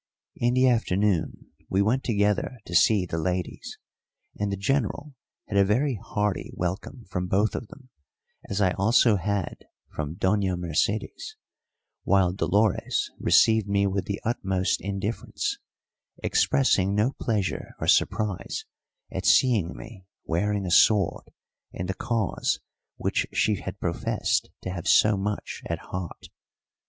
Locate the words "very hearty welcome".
5.63-7.05